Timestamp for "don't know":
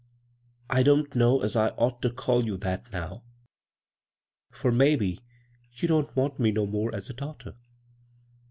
0.81-1.43